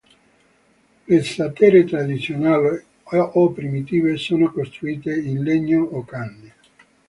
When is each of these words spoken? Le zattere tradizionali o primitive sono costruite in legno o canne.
Le 1.11 1.19
zattere 1.23 1.83
tradizionali 1.85 2.83
o 3.33 3.51
primitive 3.51 4.17
sono 4.17 4.51
costruite 4.51 5.13
in 5.15 5.43
legno 5.43 5.83
o 5.83 6.03
canne. 6.03 6.53